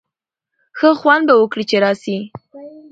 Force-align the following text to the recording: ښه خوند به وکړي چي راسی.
ښه 0.77 0.89
خوند 0.99 1.23
به 1.27 1.33
وکړي 1.37 1.63
چي 1.69 1.77
راسی. 1.83 2.17